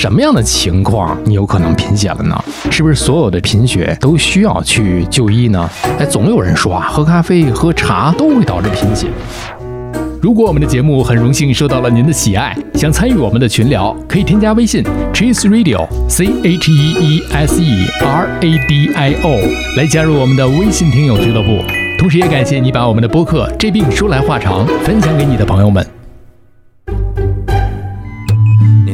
[0.00, 2.44] 什么样的情况你有可能贫血了呢？
[2.70, 5.68] 是不是所有的贫血都需要去就医呢？
[5.98, 9.08] 哎，总有人说啊，喝咖啡、喝茶都会导致贫血。
[10.22, 14.82] 如果我们的节目很荣幸受到了您的喜爱，想参与我们的群聊，可以添加微信
[15.12, 19.38] Cheese Radio C H E E S E R A D I O
[19.76, 21.58] 来加入我们的微信听友俱乐部。
[21.98, 25.86] 同时也感谢你把我们的播客《这病说来话长》分享给你的朋友们。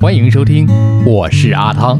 [0.00, 0.64] 欢迎收听，
[1.04, 1.98] 我是阿汤。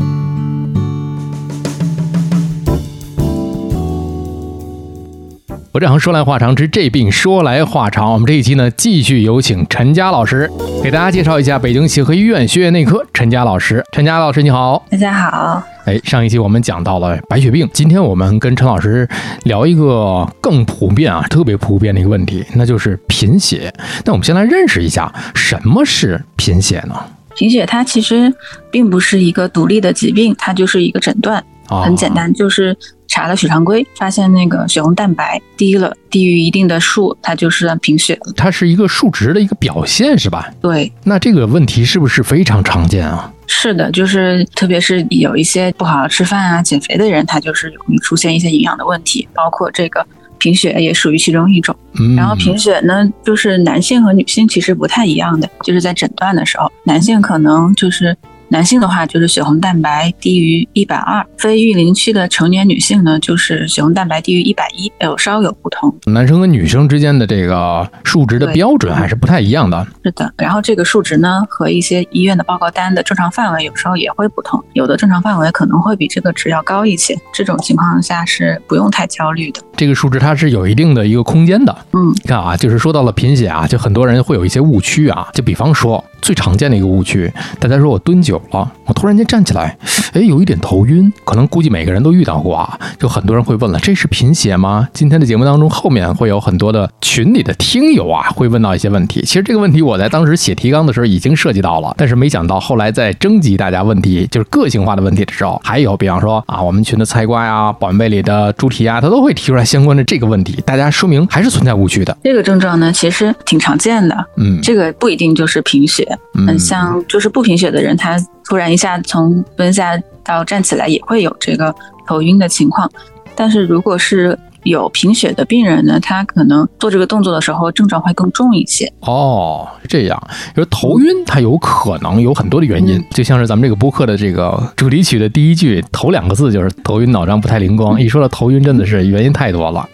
[5.73, 10.49] 我这行说来话长之这病说来话长，我们这一期呢继续有请陈佳老师
[10.81, 13.85] 给大家介绍一下北京协和医院血液内科陈佳老师。
[13.91, 15.61] 陈佳老师你好，大家好。
[15.85, 19.09] 哎，上一期我们讲到了白血病，今天我们跟陈老师
[19.43, 23.75] 聊一个更普遍啊，特别普遍的一个问题，那就是贫血。
[24.05, 26.95] 那我们先来认识一下什么是贫血呢？
[27.39, 28.35] 贫血它其实
[28.69, 38.33] 并不是一个独立的疾病，它就是一个诊断，很简单，就是查了血常规，发现那个血红蛋白低了，低于一定的数，它就是贫血了。
[38.37, 40.51] 它是一个数值的一个表现，是吧？
[40.61, 40.93] 对。
[41.05, 43.33] 那这个问题是不是非常常见啊？
[43.47, 50.05] 是的，就是特别是有一些不好好吃饭啊、减肥的人，他就是容易出现一些营养的问题，包括这个
[50.39, 51.75] 贫血也属于其中一种。
[52.17, 58.17] 然后贫血呢，就是男性和女性其实不太一样的，就是在诊断的时候，男性可能就是
[58.51, 65.95] 男性的话就是血红蛋白低于一百二，非育龄期的成年女性呢就是血红蛋白低于一百一，有稍有不同。
[66.07, 69.87] 男生和女生之间的这个数值的标准还是不太一样的。
[70.03, 77.15] 是的，然后这个数值呢和一些医院的报告单的正常范围有时候也会不同，有的正常范围可能会比这个值要高一些。
[77.35, 79.61] 这种情况下是不用太焦虑的。
[79.77, 81.77] 这个数值它是有一定的一个空间的。
[81.93, 89.77] 嗯，你看啊，就是说到了贫血啊，就很多人会有一些误区啊，就比方说最常见的一个误区，大家说我蹲久了，我突然间站起来，
[90.13, 94.89] 哎，有一点头晕，可能估计每个人都遇到过啊，就很多人会问了，这是贫血吗？
[94.93, 99.21] 今天的节目当中后面会有很多的群里的听友啊，会问到一些问题。
[99.23, 112.17] 其实这个问题我在当时写提纲的时候已经涉及到了，但是没想到后来在征集大家问题，就是个性化的问题的时候，还有比方说啊，我们群的菜瓜呀、保温杯里的猪蹄啊，他都会提出来相关的这个问题，大家说明还是存在误区的。
[112.23, 114.17] 这个症状呢，其实挺常见的。
[114.37, 121.75] 嗯，这个不一定就是贫血，嗯，像就是不贫血的人，他突然一下从蹲下到站起来，也会有这个
[122.07, 122.91] 头晕的情况。
[123.35, 128.93] 但是如果是有贫血的病人呢，他可能做这个动作的时候症状会更重一些。
[129.01, 130.23] 哦，这样，
[130.55, 138.01] 就是头晕，它有可能有很多的原因，就像是咱们这个播客的这个主题曲的第一句头两个字就是头晕脑胀不太灵光。
[138.01, 139.89] 一说到头晕，真的是原因太多了。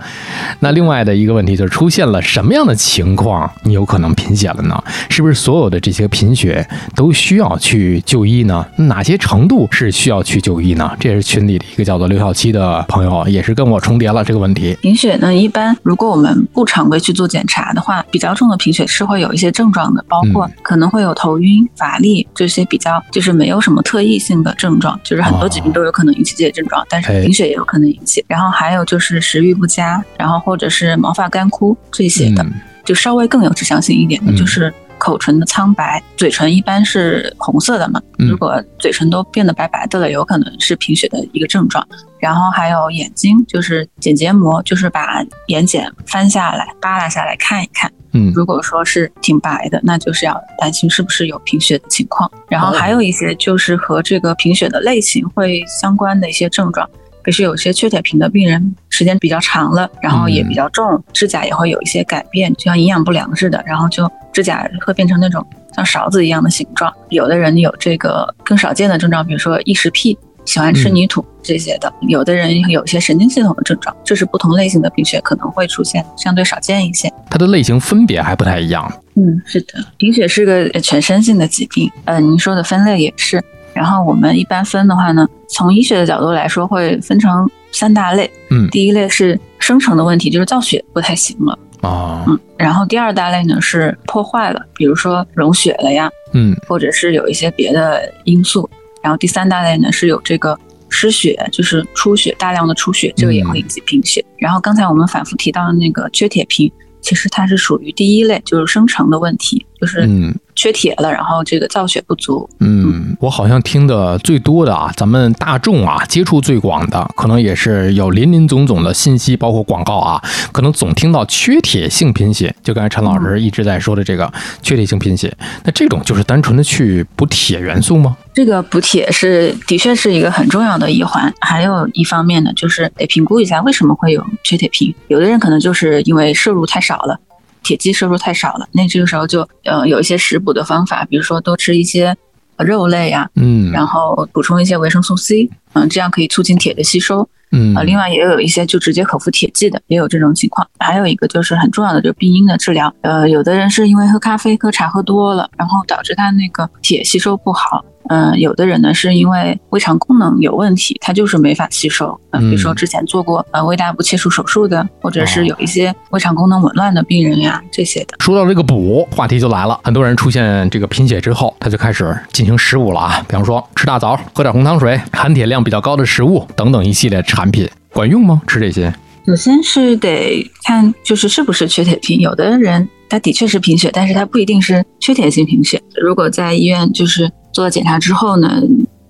[0.61, 4.83] 那另外的一个问题就是出现了什么样的情况，你有可能贫血了呢？
[5.09, 8.67] 是不是所有的这些贫血都需要去就医呢？
[8.77, 10.91] 哪些程度是需要去就医呢？
[10.99, 14.64] 这也是群里的一个叫做刘小七的朋友，也是跟我重叠了这个问题。
[14.81, 28.25] 贫血呢，一般如果我们不常规去做检查的话，比较重的贫血是会有一些症状的，包括可能会有头晕、乏力这些比较就是没有什么特异性的症状，就是很多疾病都有可能引起这些症状，但是贫血也有可能引起。
[28.29, 32.47] 然后还有就是食欲不佳，然后或者是毛发干枯这些的，
[32.85, 34.73] 就稍微更有指向性一点的，就是
[35.05, 41.87] 口唇的苍白，嘴唇一般是红色的嘛，如果嘴唇都变得白白的了，有可能是贫血的一个症状。
[42.19, 47.93] 然后还有眼睛，就是睑结膜，就是把眼睑翻下来、扒拉下来看一看。
[48.13, 52.31] 嗯，如果说是挺白的，那就是要担心是不是有贫血的情况。
[52.49, 56.89] 然后还有一些就是和这个贫血的类型会相关的一些症状，
[57.25, 65.45] 比如说有些缺铁贫的病人时间比较长了，然后也比较重，指甲也会有一些改变，就像营养不良似的，然后就指甲会变成那种
[65.75, 66.93] 像勺子一样的形状。
[67.09, 70.17] 有的人有这个更少见的症状，比如说异食癖。
[70.47, 77.11] 喜欢吃泥土这些的，有的人有一些神经系统的症状，这是不同类型的贫血可能会出现，相对少见一些。
[77.31, 78.93] 它的类型分别还不太一样。
[79.15, 81.91] 嗯，是的，贫血是个全身性的疾病。
[82.05, 83.43] 呃，您说的分类也是。
[83.75, 88.31] 然后我们一般分的话呢，从医学的角度来说，会分成三大类。
[88.51, 91.59] 嗯，第一类是生成的问题，就是造血不太行了。
[91.83, 98.69] 啊，嗯，然后第二大类呢是破坏了，比如说溶血了呀，嗯，或者是有一些别的因素。
[99.03, 104.25] 然后第三大类呢是有这个失血，就是出血，大量的出血，这个也会引起贫血。
[104.39, 106.73] 然后刚才我们反复提到的那个缺铁贫，
[107.03, 112.49] 其实它是属于第一类，就是生成的问题，就是嗯缺铁了，然后这个造血不足。
[112.61, 120.23] 嗯，我好像听的最多的啊，咱们大众啊接触最广的，可能也是有林林总总的信息，包括广告啊，
[120.53, 125.35] 可能总听到缺铁性贫血，就刚才陈老师一直在说的这个缺铁性贫血，
[125.65, 128.17] 那这种就是单纯的去补铁元素吗？
[128.33, 134.93] 这个补铁是的确是一个很重要的一环，还有一方面呢，就是得评估一下为什么会有缺铁贫。
[135.07, 137.19] 有的人可能就是因为摄入太少了，
[137.65, 142.17] 铁剂摄入太少了，那这个时候就呃有一些食补的方法，比如说多吃一些
[142.57, 147.29] 呃肉类呀、嗯，然后补充一些维生素 C，嗯，这样可以促进铁的吸收。
[147.57, 150.67] 嗯呃，另外也有一些就直接口服铁剂的，也有这种情况。
[150.81, 152.93] 还有一个就是很重要的，就是病因的治疗。
[153.03, 157.85] 呃，有的人是因为喝咖啡、喝茶喝多了，然后导致他那个铁吸收不好。
[158.09, 162.19] 嗯、有的人呢是因为胃肠功能有问题，他就是没法吸收。
[162.31, 168.17] 呃，比如说嗯之前做过呃胃大部切除手术的，或者哦是有一些胃肠功能紊乱的病人呀，这些的。
[168.21, 169.79] 说到这个补，话题就来了。
[169.83, 178.43] 很多人出现这个贫血之后，他就开始进行食补了啊，比方说吃大枣、喝点红糖水、含铁量比较高的食物等等一系列产品，管用吗？
[178.47, 178.93] 吃这些？
[179.27, 185.81] 首先是得看就是是不是缺铁贫，有的人他的确是贫血，但是他不一定是缺铁性贫血。
[186.03, 188.61] 如果在医院就是做了检查之后呢，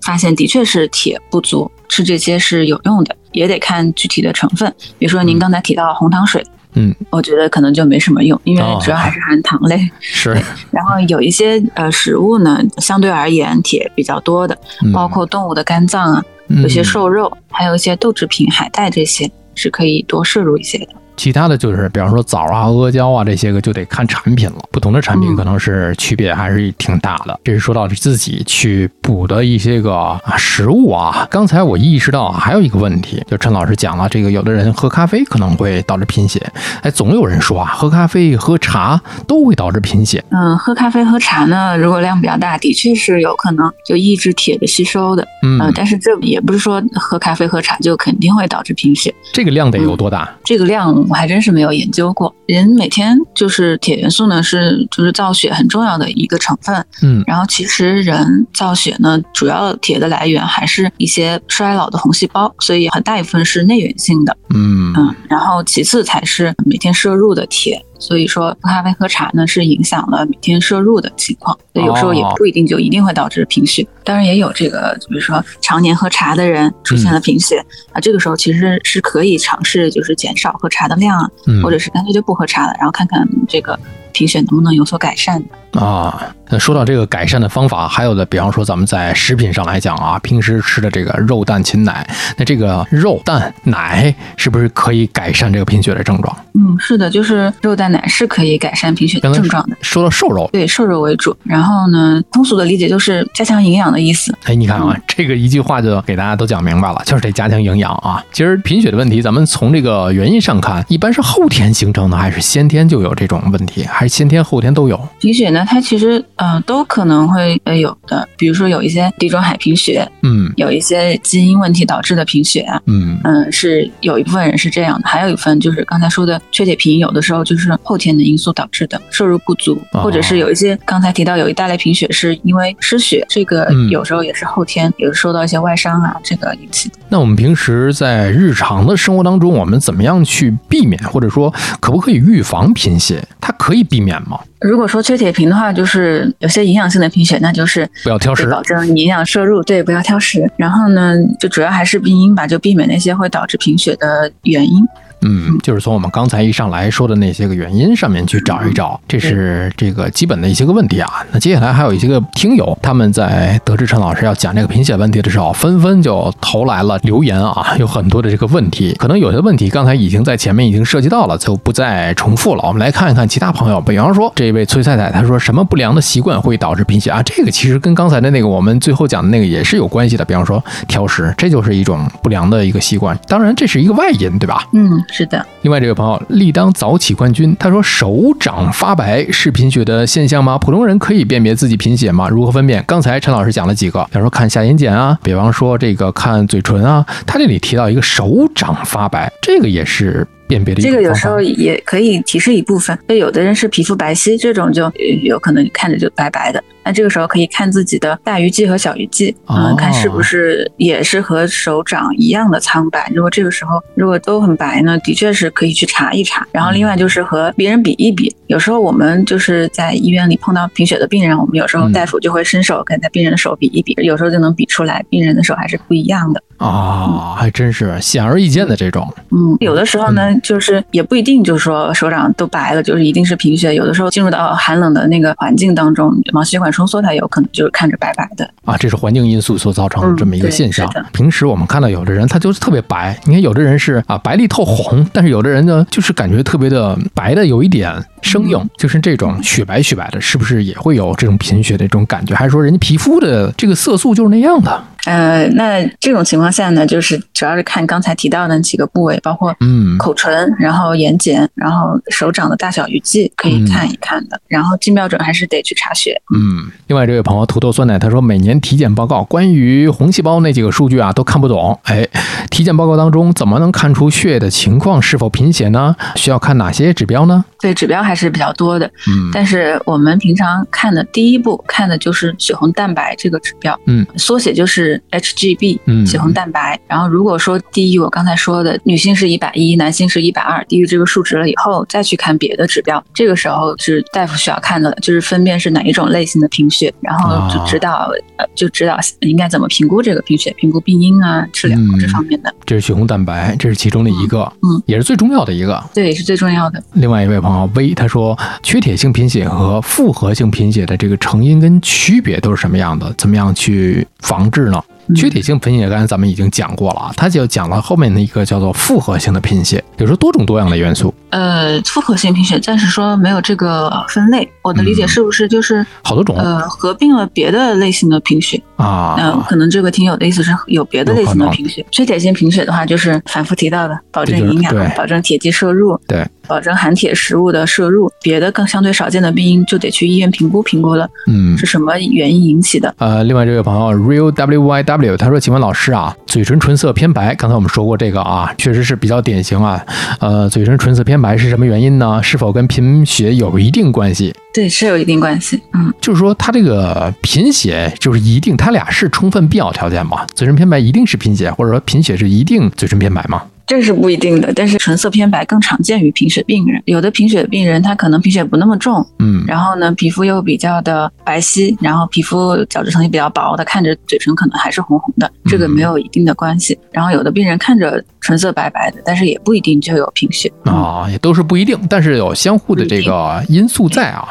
[0.01, 4.73] 发现的确是铁不足，吃这些是有用的，也得看具体的成分。
[4.97, 6.45] 比如说您刚才提到红糖水，
[6.75, 9.89] 嗯，我觉得可能就没什么用，因为哦主要还是含糖类。
[9.99, 10.29] 是，
[10.69, 16.23] 然后有一些呃食物呢，相对而言铁比较多的，嗯包括动物的肝脏啊，
[16.61, 20.89] 有些瘦肉，还有一些豆制品、海带这些是可以多摄入一些的。
[21.15, 24.55] 其他的就是，比方说枣啊、阿胶啊这些个，就得看产品了。
[24.71, 27.39] 不同的产品嗯可能是区别还是挺大的。
[27.43, 31.27] 这是说到自己去补的一些个啊食物啊。
[31.29, 36.41] 刚才我意识到啊，还有一个问题，就陈老师讲了，这个有的人喝咖啡可能会导致贫血。
[36.81, 40.23] 哎，总有人说啊，喝咖啡、喝茶都会导致贫血。
[40.31, 45.27] 嗯，喝咖啡、喝茶呢，如果量比较大，的确是有可能就抑制铁的吸收的。
[45.43, 49.13] 嗯，呃，但是这也不是说喝咖啡、喝茶就肯定会导致贫血。
[49.33, 50.29] 这个量得有多大？
[50.43, 52.33] 这个量我还真是没有研究过。
[52.47, 56.85] 人每天就是铁元素呢，是就是造血很重要的一个成分。
[57.01, 64.37] 嗯然后其实人造血呢，主要铁的来源还是一些衰老的红细胞，所以很大一部分是内源性的。
[64.53, 67.83] 嗯嗯，然后其次才是每天摄入的铁。
[67.99, 72.33] 所以说，喝咖啡、喝茶呢，是影响了每天摄入的情况，所以有时候也哦。
[72.37, 73.87] 不一定就一定会导致贫血。
[74.03, 81.61] 当然也有这个，比如说常年喝茶的人出现了贫血、啊，这个时候其实是可以尝试就是减少喝茶的量啊，嗯。
[81.63, 83.79] 或者是干脆就不喝茶了，然后看看这个
[84.15, 85.79] 贫血能不能有所改善的。
[85.79, 92.07] 啊，那说到这个改善的方法，还有的，比方说咱们在食品上来讲啊，平时吃的这个肉蛋禽奶，
[92.37, 96.33] 那这个肉蛋奶是不是可以改善这个贫血的症状？
[96.53, 99.75] 嗯，是的，就是肉蛋奶是可以改善贫血的症状的。
[99.81, 101.35] 说到瘦肉，对，瘦肉为主。
[101.43, 104.33] 然后呢，通俗的理解就是加强营养的意思。
[104.45, 108.23] 哎，你看啊，这个一句话就给大家都讲明白了，就是得加强营养啊。
[108.31, 114.99] 其实贫血的问题，咱们从这个原因上看，一般是后天形成的，还是先天就有这种问题，还是先天后天都有？
[115.19, 136.95] 贫血呢，它其实呃都可能会呃有的，比如说有一些地中海贫血，嗯有一些基因问题导致的贫血啊，嗯嗯，是有一部分人是这样的，还有一部分就是刚才说的缺铁贫，有的时候就是后天的因素导致的，摄入不足，哦或者是有一些刚才提到有一大类贫血是因为失血，这个嗯有时候也是后天，有受到一些外伤啊，这个引起的。
[137.09, 143.23] 那我们平时在日常的生活当中，我们怎么样去避免，或者说可不可以预防贫血？
[143.39, 144.37] 它可以避免吗？
[144.59, 150.51] 如果说缺铁贫的话，就是有些营养性的贫血，那就是不要挑食保证营养摄入，对，不要挑食。
[150.57, 154.85] 然后呢，就主要还是病因吧，就避免那些会导致贫血的原因。
[155.25, 161.09] 嗯，就是从我们刚才一上来说的那些个原因上面去找一找，这是这个基本的一些个问题啊。
[161.31, 172.63] 那接下来还有一些个听友，他们在得知陈老师要讲这个贫血问题的时候，纷纷就投来了留言啊， 有很多的这个问题，可能有些问题刚才已经在前面已经涉及到了，就不再重复了。
[172.67, 177.21] 我们来看一看其他朋友，比方说这位崔太太，她说什么不良的习惯会导致贫血啊？
[177.23, 183.17] 这个其实跟刚才的那个我们最后讲的那个也是有关系的，比方说挑食，这就是一种不良的一个习惯。
[183.27, 184.63] 当然这是一个外因，对吧？
[184.73, 185.45] 嗯，是的。
[185.61, 190.57] 另外，这位朋友立当早起冠军，他说手掌发白是贫血的现象吗？
[190.57, 192.27] 普通人可以辨别自己贫血吗？
[192.27, 192.83] 如何分辨？
[192.85, 206.63] 刚才陈老师讲了几个，比方说看下眼睑啊，比方说这个看嘴唇啊，他这里提到一个手掌发白，这个也是辨别这个有时候也可以提示一部分，就有的人是皮肤白皙，这种就呃有可能看着就白白的。
[206.83, 213.11] 那这个时候可以看自己的大鱼际和小鱼际，嗯，哦看是不是也是和手掌一样的苍白。
[213.15, 216.45] 如果这个时候如果都很白呢，的确是可以去查一查。
[216.51, 226.43] 然后另外就是和别人比一比，有时候我们就是在医院里碰到贫血的病人，我们有时候嗯大夫就会伸手跟他病人的手比一比，有时候就能比出来病人的手还是不一样的。
[226.57, 229.07] 啊，还真是显而易见的这种。
[229.31, 233.73] 嗯，有的时候呢，就是也不一定，就是说手掌都白了，就是一定是贫血。
[233.75, 238.49] 有的时候进入到寒冷的那个环境当中，毛细血管收缩，它有可能就是看着白白的。
[238.63, 240.89] 啊，这是环境因素所造成的嗯这么一个现象。
[241.11, 252.33] 平时我们看到有的人他就是特别白，你看有的人是啊白里透红，但是有的人呢就是感觉特别的白的有一点生硬，就是这种雪白雪白的，是不是也会有这种贫血的这种感觉？
[252.33, 254.83] 还是说人家皮肤的这个色素就是那样的？
[255.05, 264.39] 呃，那这种情况下呢，就是主要是看刚才提到的几个部位，包括嗯口唇，然后眼睑，然后手掌的大小鱼际，可以看一看的。
[264.47, 266.19] 然后金标准还是得去查血。
[266.35, 271.79] 嗯，另外这位朋友土豆酸奶他说，每年体检报告关于红细胞那几个数据啊都看不懂。
[271.83, 272.07] 哎，
[272.49, 275.95] 体检报告当中怎么能看出血液的情况是否贫血呢？
[276.15, 277.45] 需要看哪些指标呢？
[277.65, 278.85] 对，指标还是比较多的。
[279.07, 286.79] 嗯但是我们平常看的第一步看的就是血红蛋白这个指标，嗯，缩写就是 HGB，嗯血红蛋白。
[286.87, 305.83] 然后如果说低于我刚才说的女性是一百一，男性是一百二，低于这个数值了以后，再去看别的指标，这个时候是大夫需要看的了，就是分辨是哪一种类型的贫血，然后就知道、呃就知道应该怎么评估这个贫血，评估病因啊、治疗嗯这方面的，这是血红蛋白，这是其中的一个，嗯，也是最重要的一个。
[305.93, 306.81] 对也是最重要的。
[306.93, 313.13] 另外一位朋友 V 他说，缺铁性贫血和复合性贫血的这个成因跟区别都是什么样的？
[313.17, 314.83] 怎么样去防治呢？
[314.87, 328.59] 嗯缺铁性贫血刚才咱们已经讲过了啊，他就讲了后面的一个叫做复合性的贫血，有时候多种多样的元素，呃，复合性贫血暂时说没有这个分类，我的理解嗯是不是就是、好多种呃合并了别的类型的贫血？
[328.77, 329.45] 嗯、啊。
[329.47, 331.85] 可能这个听友的意思是有别的类型的贫血。
[331.91, 338.11] 缺铁性贫血的话，就是反复提到的，保证这就是营养，保证铁剂摄入，对，保证含铁食物的摄入。
[338.21, 342.93] 别的更相对少见的病因就得去医院评估评估了，嗯是什么原因引起的？
[342.97, 349.83] 呃，另外这位朋友 real w y w 他说，请问老师啊，嘴唇唇色偏白，刚才我们说过这个啊，确实是比较典型啊。
[350.19, 352.21] 呃，嘴唇唇色偏白是什么原因呢？
[352.23, 354.33] 是否跟贫血有一定关系？
[354.53, 355.61] 对，是有一定关系。
[355.73, 360.25] 嗯，就是说，他这个贫血就是一定，他俩是充分必要条件吗？
[360.33, 363.43] 嘴唇偏白一定是贫血，或者说贫血是一定嘴唇偏白吗？
[363.67, 366.81] 这是不一定的，但是唇色偏白更常见于贫血病人。
[366.85, 376.77] 有的贫血病人他可能贫血不那么重，嗯然后呢，皮肤又比较的白皙，然后皮肤角质层也比较薄，的看着嘴唇可能还是红红的，这个没有一定的关系。
[376.91, 380.51] 然后有的病人看着唇色白白的，但是也不一定就有贫血。
[380.65, 384.27] 啊，也都是不一定，但是有相互的这个因素在啊。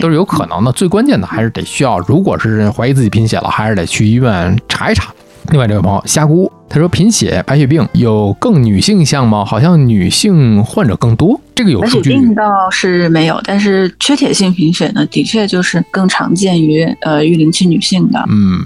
[0.00, 5.14] 都是有可能的，最关键的还是得需要，如果是怀疑自己贫血了，还是得去医院查一查。
[5.50, 9.44] 另外这位朋友虾姑他说，贫血、白血病有更女性向吗？
[9.44, 18.22] 好像女性患者更多，这个有数据白血病倒是没有，但是缺铁性贫血呢，的确就是更常见于呃育龄期女性的。
[18.28, 18.60] 嗯，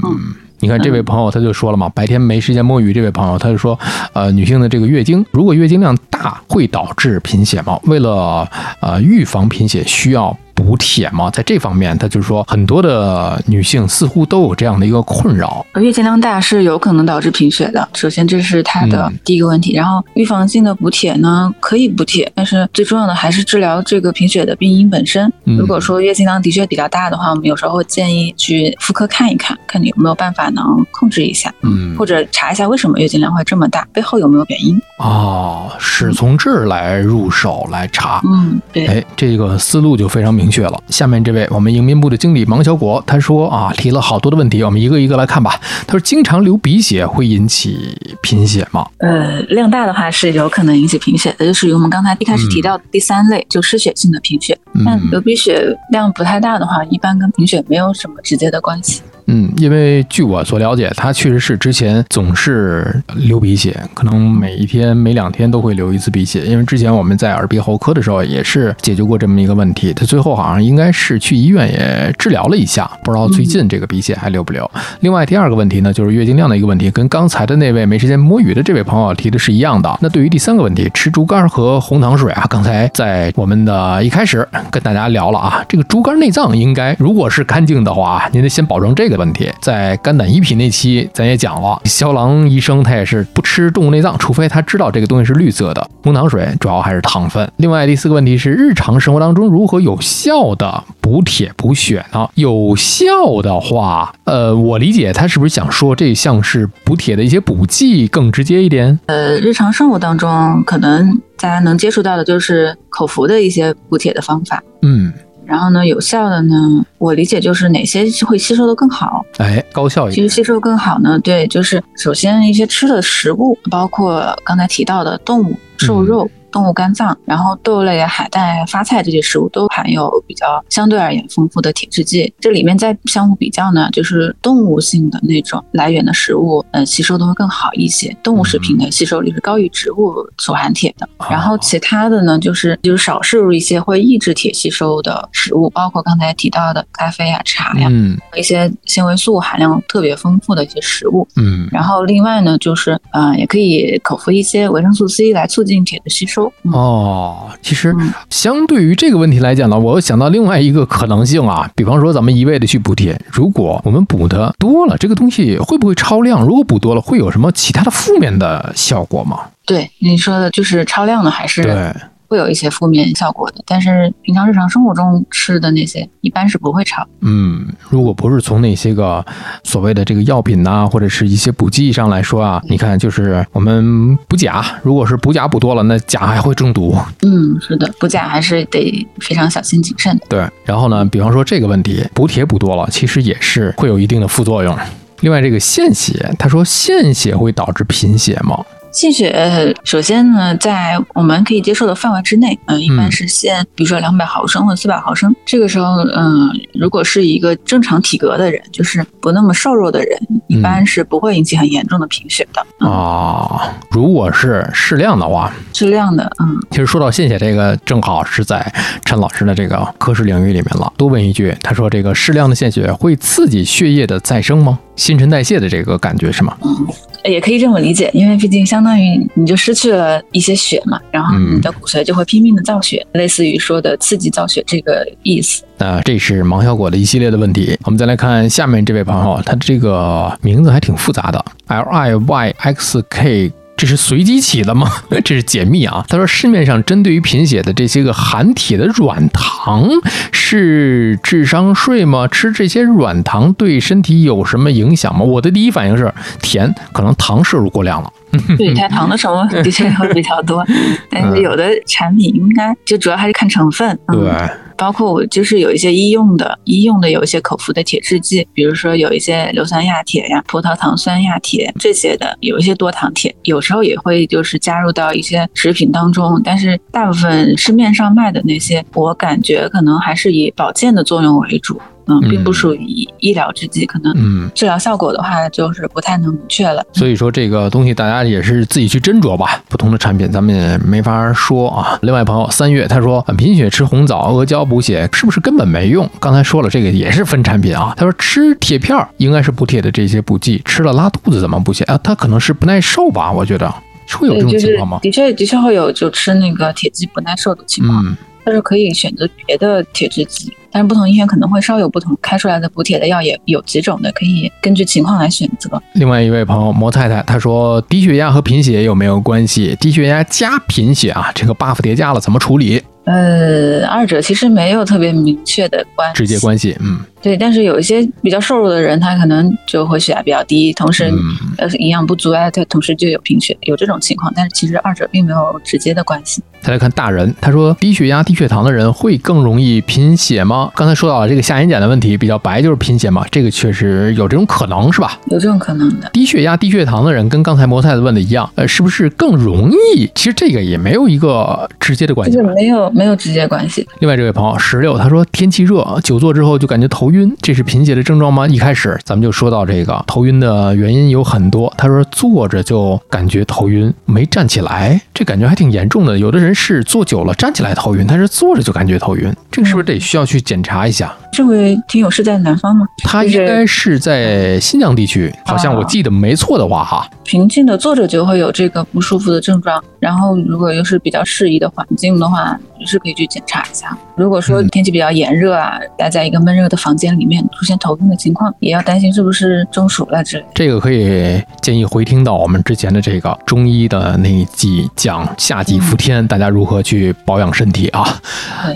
[0.60, 3.78] 你看这位朋友他就说了嘛，白天没时间摸鱼，这位朋友他就说，
[4.12, 7.78] 呃，女性的这个月经，如果月经量大会导致贫血吗？
[7.84, 8.48] 为了
[8.80, 11.30] 呃预防贫血，需要补铁吗？
[11.30, 15.64] 在这方面，他就是说很多的女性似乎都有这样的一个困扰。
[15.76, 19.72] 月经量大是有可能导致贫血的，首先这是它的嗯第一个问题。
[19.72, 25.32] 然后预防性的补铁呢，可以补铁，但是最重要的还是治疗这个贫血的病因本身。
[25.46, 34.80] 嗯如果说月经量的确比较大的话，我们有时候会建议去妇科看一看，看你有没有办法能控制一下，嗯或者查一下为什么月经量会这么大，背后有没有原因。
[34.98, 38.20] 哦，是从这儿来入手来查。
[38.24, 38.86] 嗯，对。
[38.86, 40.82] 哎，这个思路就非常明确了。
[40.88, 45.58] 下面这位我们迎宾部的经理王小果，他说啊，提了好多的问题，我们一个一个来看吧。
[45.86, 48.86] 他说，经常流鼻血会引起贫血吗？
[48.98, 54.58] 呃，量大的话是有可能引起贫血的，就属于我们刚才一开始提到的第三类，就失血性的贫血。
[54.74, 59.02] 嗯但流鼻血量不太大的话，一般跟贫血没有什么直接的关系。
[59.32, 66.40] 嗯，因为据我所了解，他确实是之前总是流鼻血，可能每一天、每两天都会流一次鼻血。
[66.44, 74.68] 因为之前我们在耳鼻喉科的时候也是解决过这么一个问题，他最后好像应该是去医院也治疗了一下，不知道最近这个鼻血还流不流。
[75.00, 79.96] 另外第二个问题呢，就是月经量的一个问题，跟刚才的那位没时间摸鱼的这位朋友提的是一样的。
[80.02, 89.50] 那对于第三个问题，吃猪肝和红糖水啊，刚才在我们的一开始跟大家聊了啊，这个猪肝内脏应该如果是干净的话，您得先保证这个的问题。
[89.60, 95.88] 在肝胆胰脾那期，咱也讲了，肖郎医生他也是不吃动物内脏，除非他知道这个东西是绿色的。
[96.02, 97.48] 红糖水主要还是糖分。
[97.58, 102.28] 另外第四个问题是，日常生活当中如何有效的补铁补血呢？
[102.34, 108.98] 有效的话，呃，我理解他是不是想说这像是补铁的一些补剂更直接一点？
[109.06, 114.62] 呃，日常生活当中可能大家能接触到的就是口服的一些补铁的方法。
[114.82, 115.12] 嗯，
[115.50, 116.54] 然后呢，有效的呢，
[116.98, 119.26] 我理解就是哪些会吸收的更好。
[119.38, 120.14] 哎，高效一些。
[120.14, 126.30] 其实吸收更好呢，对，就是首先一些吃的食物，包括刚才提到的动物瘦肉。
[126.50, 132.32] 动物肝脏，然后豆类、海带、发菜这些食物都含有比较相对而言丰富的铁制剂。
[132.40, 138.16] 这里面再相互比较呢，就是动物性的那种来源的食物，嗯，吸收都会更好一些。
[138.22, 141.08] 动物食品的吸收率是高于植物所含铁的。
[141.30, 151.26] 然后其他的呢，就是就是少摄入一些会抑制铁吸收的食物，包括刚才提到的咖啡呀、茶呀，嗯一些纤维素含量特别丰富的一些食物。
[151.36, 156.39] 嗯，然后另外呢，就是呃，也可以口服一些维生素 C 来促进铁的吸收。
[156.62, 166.42] 嗯哦，其实嗯相对于这个问题来讲呢，我又想到另外一个可能性啊，比方说咱们一味的去补贴，如果我们补的多了，这个东西会不会超量？
[166.44, 169.40] 如果补多了，会有什么其他的负面的效果吗？
[169.66, 171.94] 对你说的，就是超量的还是对，
[172.30, 177.04] 会有一些负面效果的，但是平常日常生活中吃的那些一般是不会超。
[177.22, 179.24] 嗯，如果不是从那些个
[179.64, 186.96] 所谓的这个药品呐、或者是一些补剂上来说啊，你看，就是我们补钾，如果是补钾补多了，那钾还会中毒。
[187.22, 190.16] 嗯，是的，补钾还是得非常小心谨慎。
[190.28, 194.78] 对，然后呢，比方说这个问题，补铁补多了，其实也是会有一定的副作用。
[195.22, 198.64] 另外，这个献血，他说献血会导致贫血吗？
[198.92, 205.34] 献血呃首先呢，在我们可以接受的范围之内，嗯、一般是限，比如说两百毫升或四百毫升。
[205.46, 210.18] 这个时候，嗯、如果是一个正常体格的人，就是不那么瘦弱的人，
[210.48, 212.66] 一般是不会引起很严重的贫血的。
[212.80, 218.60] 嗯，啊，如果是适量的话，适量的，嗯，其实说到献血这个，正好是在
[219.04, 220.92] 陈老师的这个科室领域里面了。
[220.96, 224.78] 多问一句，他说这个适量的献血会刺激血液的再生吗？
[225.00, 226.54] 新陈代谢的这个感觉是吗？
[226.62, 226.86] 嗯
[227.24, 235.62] 也可以这么理解，因为毕竟相当于你就失去了一些血嘛，然后嗯你的骨髓就会拼命的造血，类似于说的刺激造血这个意思。
[235.76, 237.76] 那这是芒小果的一系列的问题。
[237.84, 243.52] 我们再来看下面这位朋友，他这个名字还挺复杂的，L I Y X K。
[243.80, 244.92] 这是随机起的吗？
[245.24, 246.04] 这是解密啊！
[246.06, 249.88] 他说，市面上针对于贫血的这些个含铁的软糖
[250.32, 252.28] 是智商税吗？
[252.28, 255.24] 吃这些软糖对身体有什么影响吗？
[255.24, 256.12] 我的第一反应是
[256.42, 258.12] 甜，可能糖摄入过量了。
[258.58, 260.62] 对，它糖的成分的确会比较多，
[261.08, 263.98] 但是有的产品应该就主要还是看成分。
[264.08, 284.50] 嗯对，包括我就是有一些医用的，医用的有一些口服的铁制剂，比如说有一些硫酸亚铁呀、葡萄糖酸亚铁这些的，有一些多糖铁，有时候也会就是加入到一些食品当中，但是大部分市面上卖的那些，我感觉可能还是以保健的作用为主，嗯，并不属于医疗制剂，可能嗯。
[284.54, 286.84] 治疗效果的话就是不太能明确了。
[286.92, 291.98] 所以说这个东西大家也是自己去斟酌吧，不同的产品咱们也没法说啊。
[292.02, 296.08] 另外朋友三月他说贫血吃红枣、阿胶补血是不是根本没用？
[296.18, 297.94] 刚才说了这个也是分产品啊。
[297.96, 301.98] 他说吃铁片儿应该是补铁的这些补剂，吃了拉肚子怎么补血啊？
[302.02, 303.30] 他可能是不耐受吧？
[303.30, 303.72] 我觉得
[304.18, 304.98] 会有这种情况吗？
[305.02, 315.80] 的确的确会有就吃那个铁剂不耐受的情况，嗯，但是可以选择别的铁制剂，但是不同医院可能会稍有不同，开出来的补铁的药也有几种的，可以根据情况来选择。
[315.94, 319.76] 另外一位朋友魔太太她说低血压和贫血有没有关系？
[319.80, 322.82] 低血压加贫血啊，这个 buff 叠加了怎么处理？
[323.04, 331.18] 呃，二者其实没有特别明确的关系，直接关系，嗯对，但是有一些比较瘦弱的人，他可能就会血压比较低，同时、嗯。
[331.58, 336.42] 呃营养不足啊，他同时就有贫血，有这种情况，但是其实二者并没有直接的关系。
[336.62, 340.70] 再来看大人，他说低血压、低血糖的人会更容易贫血吗？
[340.74, 345.18] 刚才说到了这个下眼睑的问题，比较白就是贫血嘛，这个确实有这种可能，是吧？
[345.26, 346.08] 有这种可能的。
[346.12, 350.10] 低血压、低血糖的人跟刚才摩太子问的一样，呃，是不是更容易？
[350.14, 352.42] 其实这个也没有一个直接的关系吧。
[352.42, 353.86] 这个没有没有直接关系。
[354.00, 358.46] 另外这位朋友十六，他说天气热，久坐之后就感觉头晕，这是贫血的症状吗？
[358.46, 366.18] 一开始咱们就说到这个头晕的原因有很多，他说坐着就感觉头晕，没站起来，这感觉还挺严重的。
[366.18, 371.14] 有的人是坐久了站起来头晕，但是坐着就感觉头晕，这个是不是得需要去检查一下？
[371.32, 372.86] 这位听友是在南方吗？
[373.04, 377.08] 他应该是在新疆地区，好像我记得没错的话哈。
[377.24, 383.96] 平静的坐着就会有这个不舒服的症状，然后如果又是比较适宜的环境的话，是可以去检查一下。
[384.16, 390.44] 如果说天气比较炎热啊，待在一个闷热的房间里面出现头痛的情况，也要担心是不是中暑了之类。
[390.54, 398.20] 这个可以建议回听到我们之前的这个中医的那一季讲夏季伏天，大家如何去保养身体啊。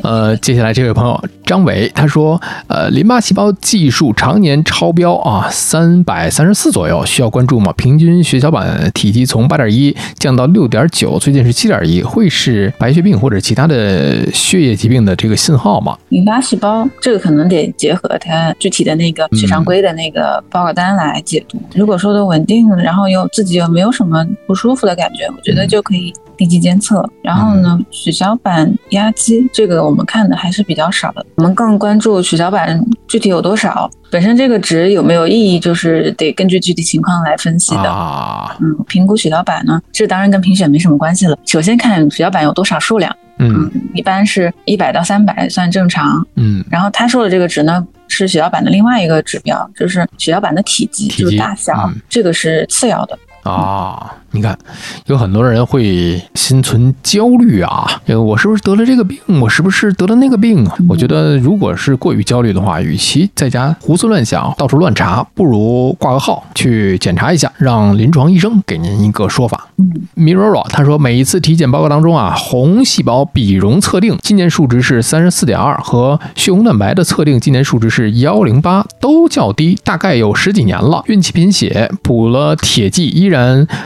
[0.03, 7.73] 呃，接下来这位朋友张伟他说，呃，淋巴细胞计数常年超标啊，三百三十四左右，需要关注吗？
[7.77, 13.94] 平均血小板体积从八点一降到六点九，最近是七点一，会是白血病或者其他的
[14.33, 15.97] 血液疾病的这个信号吗？
[16.09, 21.61] 淋巴细胞这个可能得结合它具体的那个血常规的那个报告单来解读。
[21.75, 27.09] 如果说的稳定，然后又自己又没有什么不舒服的感觉，我觉得就可以定期监测。
[27.23, 37.91] 然后呢，血小板压积这个我们看的还是比较少的，我们更关注血小板具体有多少，本身这个值有没有意义，就是得根据具体情况来分析的。
[37.91, 41.37] 啊，嗯，评估血小板呢，这当然跟贫血没什么关系了。
[41.45, 46.27] 首先看血小板有多少数量，嗯一般是一百到三百算正常。
[46.37, 53.19] 嗯然后他说的这个值呢，是血小板的另外一个指标，就是血小板的体积，就是大小，嗯这个是次要的。
[53.45, 54.59] 啊，你看，
[55.07, 59.19] 有很多人会心存焦虑啊，这个我是不是得了这个病？
[59.41, 60.75] 我是不是得了那个病啊？
[60.89, 69.69] 我觉得，如果是过于焦虑的话，与其在家胡思乱想、到处乱查，不如挂个号去检查一下，让临床医生给您一个说法。
[69.77, 81.03] 嗯 Mirror 他说，每一次体检报告当中啊，红细胞比容测定今年数值是三十四点二，和血红蛋白的测定今年数值是幺零八，都较低，大概有十几年了。
[81.07, 83.34] 孕期贫血，补了铁剂，依然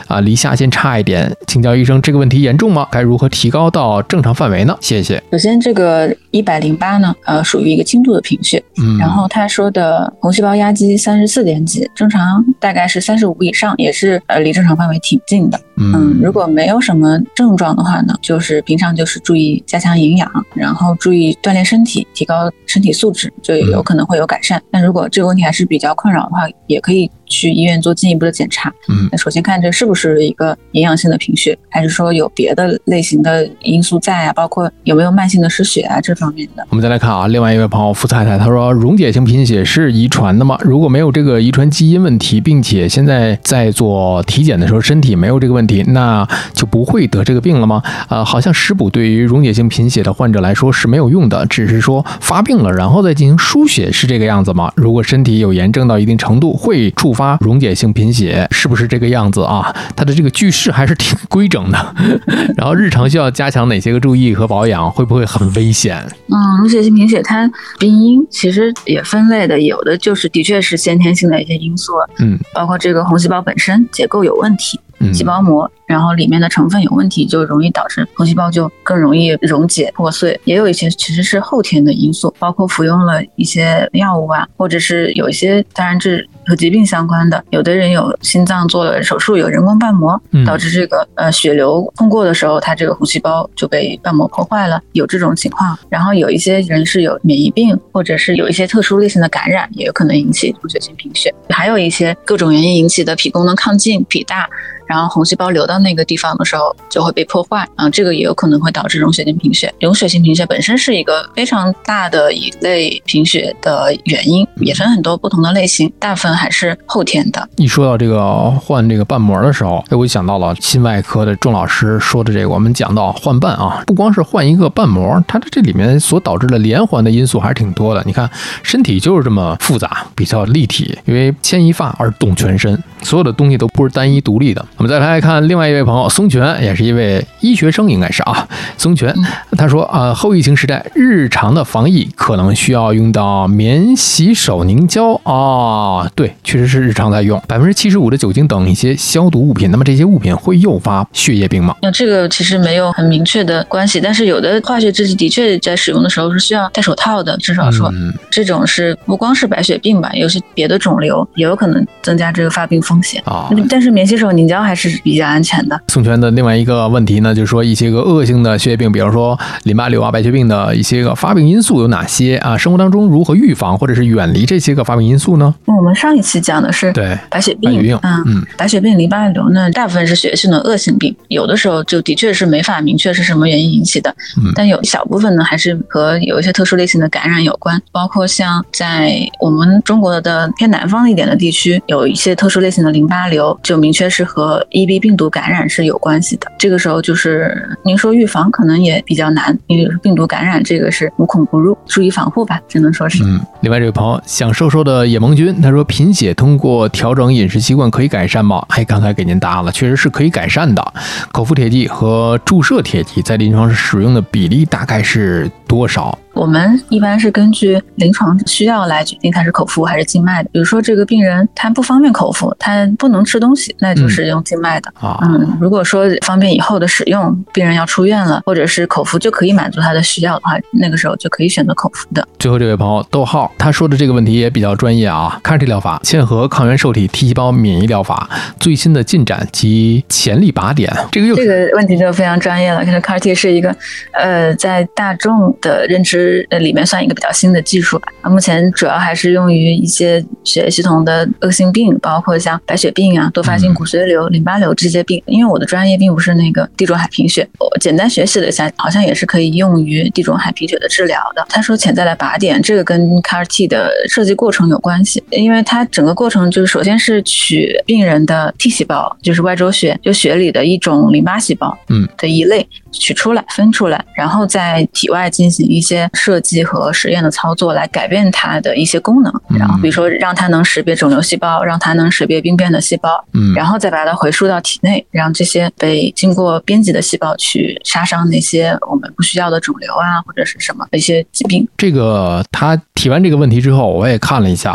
[0.07, 1.31] 啊离下限差一点。
[1.47, 2.87] 请教医生，这个问题严重吗？
[2.91, 4.77] 该如何提高到正常范围呢？
[4.79, 5.21] 谢谢。
[5.31, 8.63] 首先，这个一百零八呢，呃，属于一个轻度的贫血。
[8.81, 15.59] 嗯，然后他说的红细胞压积三十四点几，正常大概是三十五以上，也是呃离正常范围挺近的。
[15.77, 24.61] 嗯，嗯如果没有什么症状的话呢，就是平常就是注意加强营养，然后注意锻炼身体，提高身体素质，就有可能会有改善。
[24.71, 28.69] 但如果这个问题还是比较困扰的话，也可以去医院做进一步的检查。
[28.89, 36.65] 嗯那首先看这是不是一个营养性的贫血，还是说有别的类型的因素在啊，包括有没有慢性的失血啊这方面的。
[36.69, 40.57] 我们再来看啊，另外一位朋友付太太，她说溶解性贫血是遗传的吗？
[40.61, 47.81] 如果没有这个遗传基因问题，并且现在在做体检的时候身体没有这个问题，那就不会得这个病了吗？
[48.09, 54.71] 呃，好像食补对于溶解性贫血的患者来说是没有用的，只是说发病了然后再进行输血是这个样子吗？
[54.75, 59.75] 如果身体有炎症到一定程度，会触发溶解性贫血，是不是这个样子啊？
[59.93, 61.95] 它的这个句式还是挺 规整的。
[62.55, 64.89] 然后日常需要加强哪些个注意和保养？
[64.89, 66.01] 会不会很危险？
[66.29, 67.45] 嗯，溶解性贫血它
[67.77, 80.39] 病因其实也分类的，有的就是的确是先天性的一些因素，嗯包括这个红细胞本身结构有问题，嗯，细胞膜，然后里面的成分有问题，就容易导致红细胞就更容易溶解破碎。
[80.43, 95.77] 也有一些其实是后天的因素，包括服用了一些药物啊，或者是有一些，当然这和疾病相关的，有的人有心脏做了手术，有人工瓣膜嗯，导致这个呃血流通过的时候，它这个红细胞就被瓣膜破坏了，有这种情况。
[95.89, 101.33] 然后有一些人是有免疫病，或者是有一些特殊类型的感染，也有可能引起出血性贫血。
[101.49, 104.49] 还有一些各种原因引起的脾功能亢进、脾大。
[104.89, 109.71] 然后红细胞流到那个地方的时候就会被破坏啊，这个也有可能会导致溶血性贫血。
[109.79, 117.47] 溶血性贫血本身是一个非常大的一类贫血的原因，也分很多不同的类型，大部分还是后天的。
[117.57, 122.49] 一说到这个换这个瓣膜的时候，哎，我就想到了心外科的钟老师说的这个。
[122.49, 128.01] 我们讲到换瓣啊，不光是换一个瓣膜，它的这里面所导致的连环的因素还是挺多的。
[128.07, 128.27] 你看，
[128.63, 134.65] 身体就是这么复杂，比较立体，因为牵一发而动全身，所有的东西都不是单一独立的。
[134.79, 138.47] 我们再来看另外一位朋友松泉，也是一位医学生，应该是啊。
[138.77, 139.13] 松泉
[139.57, 149.69] 他说啊、后疫情时代日常的防疫可能需要用到免洗手凝胶啊、对，确实是日常在用百分之七十五的酒精等一些消毒物品。
[149.69, 151.75] 那么这些物品会诱发血液病吗？
[151.81, 163.21] 那这个其实没有很明确的关系，但是有的化学制剂的确在使用的时候是需要戴手套的，至少说嗯这种是不光是白血病吧，有些别的肿瘤也有可能增加这个发病风险。
[163.25, 165.79] 啊，但是免洗手凝胶还是比较安全的。
[165.87, 172.57] 宋泉的另外一个问题呢，就是说一些个恶性的血液病，比如说淋巴瘤啊、白血病的一些个发病因素有哪些啊？
[172.57, 175.53] 生活当中如何预防或者是远离这些个发病因素呢？
[175.65, 196.51] 那我们上一期讲的是对，白血病，病嗯嗯白血病、淋巴瘤呢，大部分是血液性的恶性病，有的时候就的确是没法明确是什么原因引起的，嗯但有小部分呢还是和有一些特殊类型的感染有关，包括像在我们中国的偏南方一点的地区，有一些特殊类型的淋巴瘤，就明确是和 EB 病毒感染是有关系的。
[196.57, 203.23] 这个时候就是您说预防可能也比较难，因为病毒感染这个是无孔不入，注意防护吧，只能说是。
[203.23, 208.63] 嗯，另外这位朋友想瘦瘦的野盟君，他说贫血通过调整饮食习惯可以改善吗？
[208.69, 210.93] 哎，刚才给您答了，确实是可以改善的。
[211.31, 216.17] 口服铁剂和注射铁剂在临床使用的比例大概是多少？
[216.33, 220.49] 我们一般是根据临床需要来决定它是口服还是静脉的。
[220.53, 224.89] 比如说这个病人他不方便口服，他不能吃东西，那就是用静脉的。
[224.99, 232.25] 啊，嗯，如果说方便以后的使用，病人要出院了，或者是口服就可以满足他的需要的话，那个时候就可以选择口服的。
[232.39, 235.39] 最后这位朋友逗号，他说的这个问题也比较专业啊。
[235.43, 238.29] CAR-T 疗法、嵌合抗原受体 T 细胞免疫疗法
[238.59, 242.85] 最新的进展及潜力靶点，这个又这个问题就非常专业了。
[242.85, 243.75] 可是 CAR-T 是一个
[244.13, 248.07] 呃，在大众的认知呃里面算一个比较新的技术吧。
[248.21, 255.21] 啊，目前主要还是用于一些血液系统的恶性病，包括像白血病啊、多发性骨髓瘤、淋巴瘤这些病。
[255.25, 261.45] 因为我的专业并不是那个地中海贫血，我简单学习了一下，好像也是可以用于地中海贫血的治疗的。
[261.49, 279.33] 他说潜在的靶点，这个跟 CAR-T 的设计过程有关系，因为它整个过程就是首先是取病人的 T 细胞，就是外周血，就血里的一种淋巴细胞，嗯的一类取出来分出来，然后在体外进行一些设计和实验的操作，来改变它的一些功能。
[279.57, 291.67] 然后比如说让它能识别肿瘤细胞，让它能识别病变的细胞，嗯然后再把它回输到体内，让这些被经过编辑的细胞去杀伤那些我们不需要的肿瘤啊，或者是什么一些疾病。
[291.77, 294.71] 这个他提完这个问题之后，我也看了一下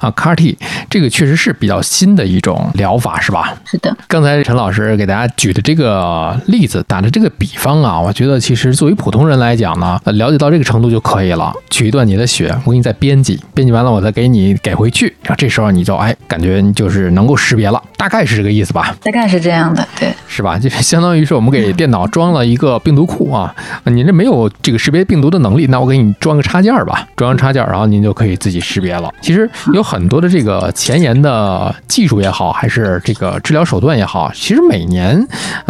[0.00, 0.58] 啊，CAR-T
[0.90, 3.56] 这个确实是比较新的一种疗法，是吧？
[3.64, 11.52] 是的，刚才陈老师给大家举的这个例子，打的这个比方啊，我觉得其实作为普通人来讲呢，呃了解到这个程度就可以了。
[11.70, 18.94] 取一段你的血，我给你再编辑，编辑完了我再给你给回去，然后这时候你就哎，感觉你就是能够识别了，大概是这个意思吧？
[19.02, 20.12] 大概是这样的，对。
[20.26, 20.56] 是吧？
[20.60, 23.54] 就相当于是我们给电脑装了一个病毒库啊，
[23.84, 29.12] 你这没有这个识别病毒的能力，那我给你装个插件儿吧，装上插件儿，然后您就可以自己识别了。
[29.20, 35.26] 其实有很多的这个前沿的技术也好，还是这个治疗手段也好，其实每年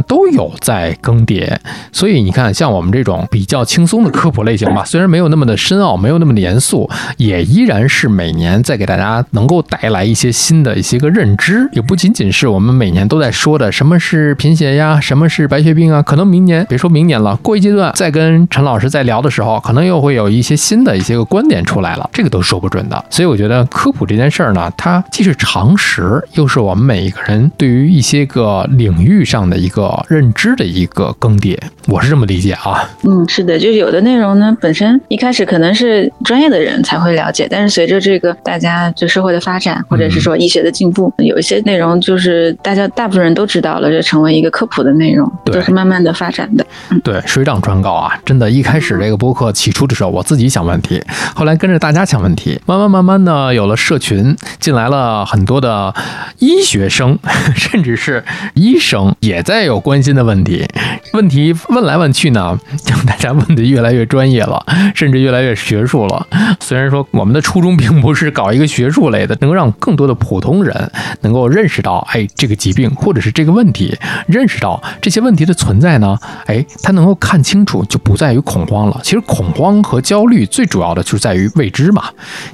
[0.06, 1.56] 都有在更迭。
[1.92, 23.04] 所以你看，像我们这种比较轻松的科普类型吧，虽然没有那么的深奥，没有那么的严肃，也依然是每年在给大家能够带来一些新的一些个认知，也不仅仅是我们每年都在说的什么是贫血呀，什么是白血病啊，可能明年别说明年了，过一阶段再跟陈老师再聊的时候，可能又会有一些新的一些个观点出来了，这个都说不准的。
[23.10, 32.88] 所以我觉得科普这件事儿呢，它既是常识，又是我们每一个人对于一些个领域上的一个认知的一个更迭，我是这么理解啊。
[33.04, 46.66] 嗯，是的，就是有的内容呢，本身一开始可能是专业的人才会了解，但是随着这个大家就社会的发展，或者是说医学的进步，有一些内容就是大家大部分人都知道了，就成为一个科普的内容，对都是慢慢的发展的。
[47.02, 48.18] 对，水涨船高啊！
[48.24, 51.02] 真的，一开始这个播客起初的时候，我自己想问题，
[51.34, 55.94] 后来跟着大家想问题，慢慢慢慢呢，有了社群，进来了很多的
[56.38, 57.18] 医学生，
[57.56, 60.66] 甚至是医生也在有关心的问题。
[61.12, 64.60] 问题问来问去呢， 就大家问的越来越专业了，
[64.96, 66.26] 甚至越来越学术了。
[66.58, 70.90] 虽然说我们的初衷并不是搞一个学术类的，能够让更多的普通人
[71.22, 79.00] 能够认识到，哎，这个疾病或者是这个问题，认识到这些问题的存在呢，哎，他能够看清楚，就不在于恐慌了。
[79.04, 82.04] 其实恐慌和焦虑最主要的就是在于未知嘛。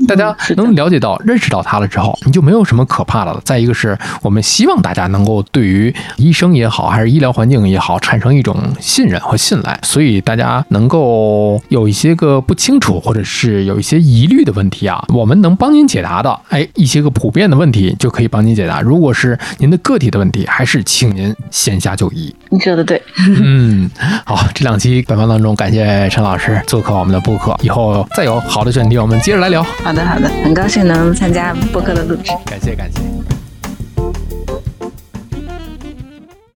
[0.07, 3.41] 大家能了解到、认识到它了之后，你就没有什么可怕的了。
[3.45, 9.79] 再一个是我们希望大家能够对于医生也好，还是医疗环境也好，产生一种信任和信赖。
[9.83, 18.81] 所以大家能够有一些个不清楚，或者是有一些疑虑的问题啊，我们能帮您解答的，哎，一些个普遍的问题就可以帮您解答。
[18.81, 22.35] 如果是您的个体的问题，还是请您线下就医。
[22.51, 23.91] 你说的对，嗯，
[24.25, 29.63] 好，这两期本方当中，感谢陈老师做客我们的播客，以后再有好的选题，我们接着来聊。
[29.63, 32.31] 好的好的，很高兴能参加播客的录制。
[32.47, 33.34] 感谢感谢。